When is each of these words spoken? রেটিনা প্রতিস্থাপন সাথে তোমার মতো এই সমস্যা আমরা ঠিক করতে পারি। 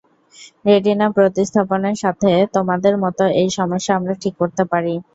রেটিনা 0.65 1.07
প্রতিস্থাপন 1.15 1.81
সাথে 2.03 2.29
তোমার 2.53 2.79
মতো 3.03 3.23
এই 3.41 3.49
সমস্যা 3.57 3.91
আমরা 3.99 4.13
ঠিক 4.21 4.33
করতে 4.41 4.63
পারি। 4.71 4.93